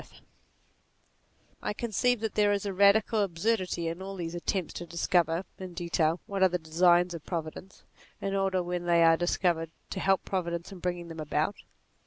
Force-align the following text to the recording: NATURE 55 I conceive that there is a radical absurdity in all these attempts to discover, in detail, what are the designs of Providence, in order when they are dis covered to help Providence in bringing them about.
NATURE 0.01 0.07
55 0.13 0.25
I 1.61 1.73
conceive 1.73 2.19
that 2.21 2.33
there 2.33 2.51
is 2.51 2.65
a 2.65 2.73
radical 2.73 3.21
absurdity 3.21 3.87
in 3.87 4.01
all 4.01 4.15
these 4.15 4.33
attempts 4.33 4.73
to 4.73 4.87
discover, 4.87 5.43
in 5.59 5.75
detail, 5.75 6.19
what 6.25 6.41
are 6.41 6.49
the 6.49 6.57
designs 6.57 7.13
of 7.13 7.23
Providence, 7.23 7.83
in 8.19 8.33
order 8.35 8.63
when 8.63 8.85
they 8.85 9.03
are 9.03 9.15
dis 9.15 9.37
covered 9.37 9.69
to 9.91 9.99
help 9.99 10.25
Providence 10.25 10.71
in 10.71 10.79
bringing 10.79 11.07
them 11.07 11.19
about. 11.19 11.57